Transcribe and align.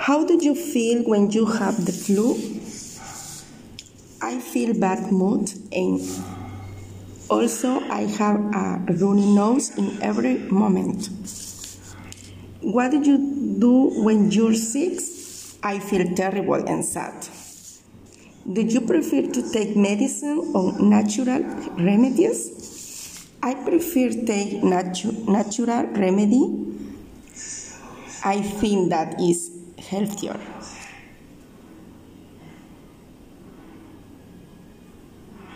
How 0.00 0.24
do 0.24 0.38
you 0.40 0.54
feel 0.54 1.02
when 1.02 1.30
you 1.30 1.44
have 1.44 1.84
the 1.84 1.92
flu? 1.92 2.32
I 4.22 4.40
feel 4.40 4.72
bad 4.72 5.12
mood 5.12 5.52
and 5.70 6.00
also 7.28 7.80
I 7.80 8.06
have 8.16 8.36
a 8.54 8.80
runny 8.94 9.26
nose 9.34 9.76
in 9.76 10.02
every 10.02 10.38
moment. 10.38 11.10
What 12.62 12.92
do 12.92 13.02
you 13.02 13.18
do 13.58 14.02
when 14.02 14.30
you're 14.30 14.54
sick? 14.54 15.00
I 15.62 15.78
feel 15.78 16.14
terrible 16.14 16.66
and 16.66 16.82
sad. 16.82 17.28
Do 18.50 18.62
you 18.62 18.80
prefer 18.80 19.30
to 19.30 19.52
take 19.52 19.76
medicine 19.76 20.52
or 20.54 20.80
natural 20.80 21.42
remedies? 21.76 23.28
I 23.42 23.52
prefer 23.52 24.08
take 24.24 24.62
natu- 24.62 25.28
natural 25.28 25.84
remedy. 25.92 26.69
I 28.24 28.40
think 28.40 28.90
that 28.90 29.20
is 29.20 29.50
healthier. 29.78 30.38